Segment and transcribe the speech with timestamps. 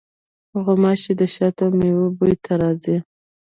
[0.63, 2.97] غوماشې د شاتو او میوو بوی ته راځي.